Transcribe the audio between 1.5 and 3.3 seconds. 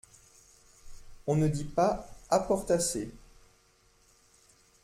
pas apportasser.